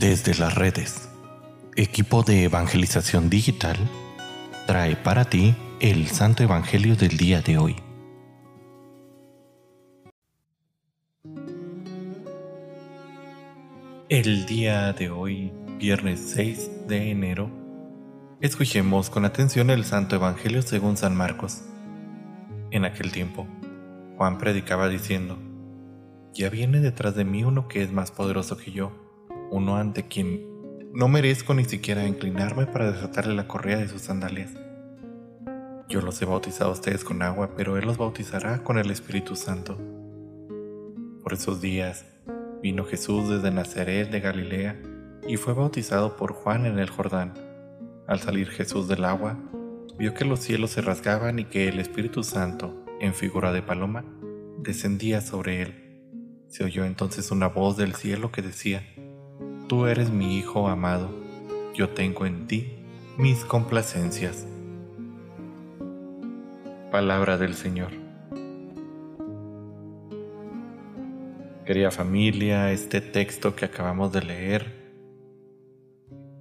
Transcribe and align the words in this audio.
Desde 0.00 0.34
las 0.34 0.54
redes, 0.54 1.10
equipo 1.76 2.22
de 2.22 2.44
evangelización 2.44 3.28
digital 3.28 3.76
trae 4.66 4.96
para 4.96 5.26
ti 5.26 5.54
el 5.78 6.06
Santo 6.06 6.42
Evangelio 6.42 6.96
del 6.96 7.18
día 7.18 7.42
de 7.42 7.58
hoy. 7.58 7.76
El 14.08 14.46
día 14.46 14.94
de 14.94 15.10
hoy, 15.10 15.52
viernes 15.78 16.32
6 16.34 16.88
de 16.88 17.10
enero, 17.10 17.50
escuchemos 18.40 19.10
con 19.10 19.26
atención 19.26 19.68
el 19.68 19.84
Santo 19.84 20.16
Evangelio 20.16 20.62
según 20.62 20.96
San 20.96 21.14
Marcos. 21.14 21.60
En 22.70 22.86
aquel 22.86 23.12
tiempo, 23.12 23.46
Juan 24.16 24.38
predicaba 24.38 24.88
diciendo, 24.88 25.38
Ya 26.32 26.48
viene 26.48 26.80
detrás 26.80 27.14
de 27.14 27.26
mí 27.26 27.44
uno 27.44 27.68
que 27.68 27.82
es 27.82 27.92
más 27.92 28.10
poderoso 28.10 28.56
que 28.56 28.72
yo, 28.72 29.09
uno 29.50 29.76
ante 29.76 30.06
quien 30.06 30.46
no 30.92 31.08
merezco 31.08 31.54
ni 31.54 31.64
siquiera 31.64 32.06
inclinarme 32.06 32.66
para 32.66 32.90
desatarle 32.90 33.34
la 33.34 33.46
correa 33.46 33.78
de 33.78 33.88
sus 33.88 34.02
sandalias. 34.02 34.50
Yo 35.88 36.00
los 36.00 36.20
he 36.22 36.24
bautizado 36.24 36.70
a 36.70 36.74
ustedes 36.74 37.04
con 37.04 37.22
agua, 37.22 37.50
pero 37.56 37.76
Él 37.76 37.84
los 37.84 37.98
bautizará 37.98 38.62
con 38.62 38.78
el 38.78 38.90
Espíritu 38.90 39.34
Santo. 39.34 39.76
Por 41.22 41.32
esos 41.32 41.60
días 41.60 42.06
vino 42.62 42.84
Jesús 42.84 43.28
desde 43.28 43.50
Nazaret 43.50 44.10
de 44.10 44.20
Galilea 44.20 44.80
y 45.26 45.36
fue 45.36 45.52
bautizado 45.52 46.16
por 46.16 46.32
Juan 46.32 46.66
en 46.66 46.78
el 46.78 46.90
Jordán. 46.90 47.34
Al 48.06 48.20
salir 48.20 48.48
Jesús 48.50 48.88
del 48.88 49.04
agua, 49.04 49.38
vio 49.98 50.14
que 50.14 50.24
los 50.24 50.40
cielos 50.40 50.70
se 50.70 50.80
rasgaban 50.80 51.38
y 51.38 51.44
que 51.44 51.68
el 51.68 51.78
Espíritu 51.78 52.22
Santo, 52.22 52.84
en 53.00 53.14
figura 53.14 53.52
de 53.52 53.62
paloma, 53.62 54.04
descendía 54.58 55.20
sobre 55.20 55.62
él. 55.62 55.74
Se 56.48 56.64
oyó 56.64 56.84
entonces 56.84 57.30
una 57.30 57.48
voz 57.48 57.76
del 57.76 57.94
cielo 57.94 58.32
que 58.32 58.42
decía, 58.42 58.82
Tú 59.70 59.86
eres 59.86 60.10
mi 60.10 60.36
Hijo 60.36 60.66
amado, 60.66 61.08
yo 61.74 61.90
tengo 61.90 62.26
en 62.26 62.48
ti 62.48 62.72
mis 63.16 63.44
complacencias. 63.44 64.44
Palabra 66.90 67.38
del 67.38 67.54
Señor. 67.54 67.92
Querida 71.64 71.92
familia, 71.92 72.72
este 72.72 73.00
texto 73.00 73.54
que 73.54 73.64
acabamos 73.64 74.12
de 74.12 74.22
leer 74.22 74.66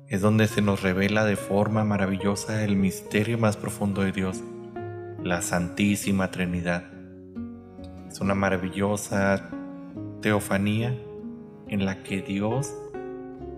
es 0.07 0.21
donde 0.21 0.47
se 0.47 0.63
nos 0.63 0.81
revela 0.81 1.23
de 1.23 1.35
forma 1.35 1.83
maravillosa 1.83 2.63
el 2.63 2.75
misterio 2.77 3.37
más 3.37 3.57
profundo 3.57 4.01
de 4.01 4.11
Dios, 4.11 4.41
la 5.23 5.43
Santísima 5.43 6.31
Trinidad. 6.31 6.83
Es 8.09 8.21
una 8.21 8.33
maravillosa 8.33 9.51
teofanía 10.19 10.97
en 11.67 11.85
la 11.85 12.01
que 12.01 12.23
Dios 12.23 12.73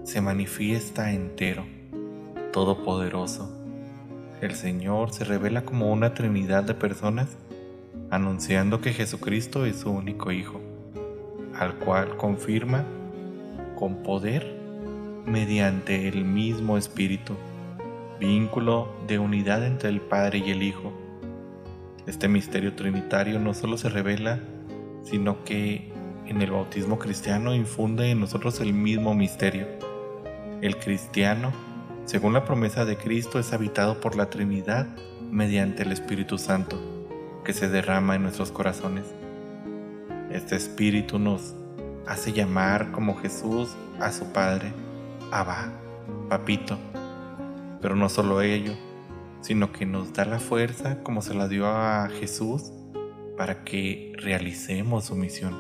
se 0.04 0.22
manifiesta 0.22 1.12
entero, 1.12 1.66
todopoderoso 2.52 3.62
el 4.42 4.56
Señor 4.56 5.14
se 5.14 5.24
revela 5.24 5.66
como 5.66 5.92
una 5.92 6.16
trinidad 6.16 6.64
de 6.64 6.74
personas, 6.74 7.38
anunciando 8.10 8.82
que 8.82 8.92
Jesucristo 8.92 9.68
es 9.68 9.82
su 9.82 9.92
único 9.92 10.32
Hijo, 10.32 10.60
al 11.54 11.76
cual 11.76 12.18
confirma 12.18 12.84
con 13.76 14.02
poder 14.02 14.60
mediante 15.28 16.08
el 16.08 16.26
mismo 16.26 16.76
Espíritu, 16.76 17.36
vínculo 18.20 18.92
de 19.08 19.20
unidad 19.20 19.64
entre 19.64 19.90
el 19.90 20.02
Padre 20.02 20.40
y 20.40 20.50
el 20.50 20.64
Hijo. 20.64 20.92
Este 22.08 22.28
misterio 22.28 22.74
trinitario 22.74 23.38
no 23.38 23.54
solo 23.54 23.78
se 23.78 23.90
revela, 23.90 24.40
sino 25.04 25.44
que 25.44 25.92
en 26.26 26.42
el 26.42 26.50
bautismo 26.50 26.98
cristiano 26.98 27.54
infunde 27.54 28.10
en 28.10 28.22
nosotros 28.22 28.60
el 28.60 28.74
mismo 28.74 29.14
misterio. 29.14 29.68
El 30.62 30.78
cristiano 30.78 31.52
según 32.06 32.34
la 32.34 32.44
promesa 32.44 32.84
de 32.84 32.98
Cristo, 32.98 33.40
es 33.40 33.54
habitado 33.54 34.02
por 34.02 34.16
la 34.16 34.30
Trinidad 34.30 34.88
mediante 35.32 35.83
el 35.83 35.92
Espíritu 35.92 36.38
Santo, 36.38 36.77
que 37.45 37.54
se 37.54 37.70
derrama 37.70 38.16
en 38.16 38.23
nuestros 38.23 38.52
corazones. 38.52 39.05
Este 40.32 40.55
Espíritu 40.55 41.20
nos 41.20 41.55
hace 42.08 42.33
llamar 42.33 42.92
como 42.92 43.16
Jesús 43.16 43.70
a 43.99 44.11
su 44.11 44.26
Padre, 44.33 44.73
Abba, 45.32 45.72
Papito. 46.27 46.78
Pero 47.82 47.95
no 47.95 48.10
solo 48.10 48.42
ello, 48.42 48.73
sino 49.42 49.72
que 49.72 49.86
nos 49.86 50.11
da 50.11 50.26
la 50.26 50.39
fuerza 50.39 51.02
como 51.04 51.22
se 51.22 51.33
la 51.33 51.48
dio 51.48 51.67
a 51.67 52.10
Jesús 52.10 52.72
para 53.38 53.64
que 53.64 54.14
realicemos 54.17 55.05
su 55.05 55.16
misión. 55.16 55.55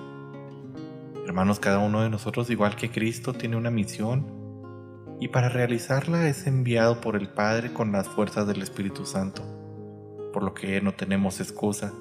Hermanos, 1.25 1.59
cada 1.59 1.79
uno 1.79 2.01
de 2.01 2.09
nosotros, 2.09 2.49
igual 2.49 2.75
que 2.75 2.89
Cristo, 2.89 3.33
tiene 3.33 3.55
una 3.55 3.71
misión 3.71 4.40
y 5.21 5.27
para 5.27 5.49
realizarla 5.49 6.27
es 6.27 6.47
enviado 6.47 6.99
por 6.99 7.15
el 7.15 7.29
Padre 7.29 7.71
con 7.71 7.91
las 7.91 8.07
fuerzas 8.07 8.47
del 8.47 8.63
Espíritu 8.63 9.05
Santo, 9.05 9.43
por 10.33 10.41
lo 10.41 10.55
que 10.55 10.81
no 10.81 10.95
tenemos 10.95 11.39
excusa, 11.39 11.93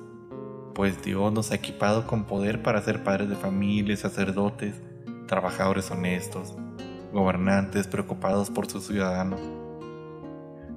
pues 0.74 1.02
Dios 1.02 1.30
nos 1.30 1.52
ha 1.52 1.56
equipado 1.56 2.06
con 2.06 2.24
poder 2.24 2.62
para 2.62 2.80
ser 2.80 3.04
padres 3.04 3.28
de 3.28 3.36
familia, 3.36 3.94
sacerdotes, 3.94 4.80
trabajadores 5.26 5.90
honestos, 5.90 6.56
gobernantes 7.12 7.86
preocupados 7.88 8.48
por 8.48 8.70
sus 8.70 8.86
ciudadanos. 8.86 9.40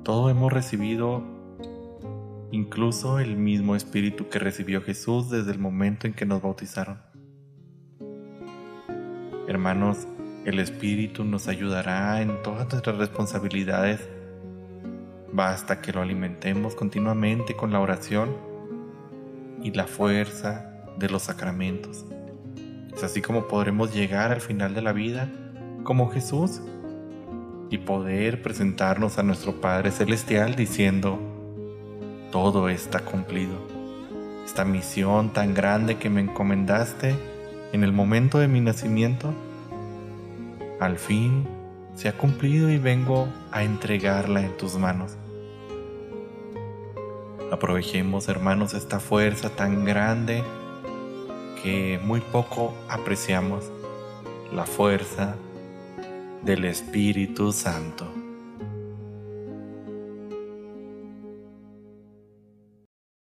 Todo 0.04 0.30
hemos 0.30 0.52
recibido 0.52 1.24
incluso 2.52 3.20
el 3.20 3.38
mismo 3.38 3.78
Espíritu 3.78 4.28
que 4.28 4.40
recibió 4.40 4.82
Jesús 4.82 5.30
desde 5.30 5.54
el 5.54 5.60
momento 5.60 6.08
en 6.08 6.14
que 6.14 6.26
nos 6.26 6.42
bautizaron. 6.42 7.00
Hermanos, 9.48 10.08
el 10.46 10.60
Espíritu 10.60 11.24
nos 11.24 11.48
ayudará 11.48 12.22
en 12.22 12.42
todas 12.44 12.70
nuestras 12.70 12.98
responsabilidades. 12.98 14.02
Basta 15.32 15.82
que 15.82 15.94
lo 15.94 16.02
alimentemos 16.02 16.76
continuamente 16.76 17.56
con 17.56 17.72
la 17.72 17.80
oración 17.80 18.36
y 19.62 19.72
la 19.72 19.88
fuerza 19.88 20.74
de 20.98 21.10
los 21.10 21.24
sacramentos. 21.24 22.06
Es 22.94 23.04
así 23.04 23.22
como 23.22 23.48
podremos 23.48 23.94
llegar 23.94 24.32
al 24.32 24.42
final 24.42 24.74
de 24.74 24.82
la 24.82 24.92
vida 24.92 25.30
como 25.84 26.10
Jesús 26.10 26.62
y 27.70 27.78
poder 27.78 28.42
presentarnos 28.42 29.18
a 29.18 29.24
nuestro 29.24 29.62
Padre 29.62 29.92
Celestial 29.92 30.56
diciendo, 30.56 31.20
todo 32.32 32.68
está 32.68 33.00
cumplido. 33.00 33.56
Esta 34.46 34.66
misión 34.66 35.32
tan 35.32 35.54
grande 35.54 35.96
que 35.96 36.10
me 36.10 36.22
encomendaste 36.22 37.16
en 37.72 37.84
el 37.84 37.94
momento 37.94 38.38
de 38.38 38.50
mi 38.50 38.60
nacimiento 38.60 39.34
al 40.84 40.98
fin 40.98 41.48
se 41.96 42.10
ha 42.10 42.18
cumplido 42.18 42.70
y 42.70 42.78
vengo 42.78 43.28
a 43.52 43.64
entregarla 43.64 44.42
en 44.42 44.58
tus 44.58 44.76
manos. 44.76 45.18
Aprovechemos, 47.52 48.28
hermanos, 48.28 48.74
esta 48.74 49.00
fuerza 49.00 49.50
tan 49.50 49.86
grande 49.86 50.44
que 51.62 52.00
muy 52.04 52.20
poco 52.20 52.74
apreciamos, 52.90 53.72
la 54.52 54.66
fuerza 54.66 55.36
del 56.42 56.66
Espíritu 56.66 57.54
Santo. 57.54 58.23